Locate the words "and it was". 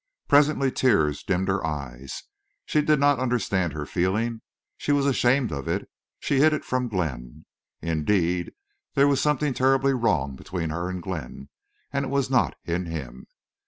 11.93-12.31